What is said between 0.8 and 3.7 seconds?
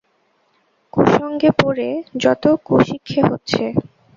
কুসঙ্গে পড়ে যত কুশিক্ষে হচ্ছে!